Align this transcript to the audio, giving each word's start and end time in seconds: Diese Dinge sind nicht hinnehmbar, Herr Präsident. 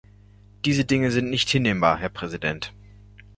Diese 0.65 0.83
Dinge 0.83 1.11
sind 1.11 1.29
nicht 1.29 1.47
hinnehmbar, 1.51 1.99
Herr 1.99 2.09
Präsident. 2.09 2.73